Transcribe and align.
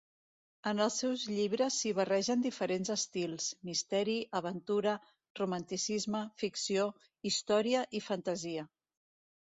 En 0.69 0.79
els 0.85 0.95
seus 1.01 1.25
llibres 1.33 1.77
s'hi 1.81 1.91
barregen 1.99 2.41
diferents 2.47 2.91
estils: 2.95 3.51
misteri, 3.71 4.17
aventura, 4.41 4.97
romanticisme, 5.43 6.27
ficció, 6.45 6.91
història 7.35 7.89
i 8.01 8.07
fantasia. 8.11 8.71